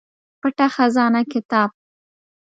[0.39, 1.69] پټه خزانه کتاب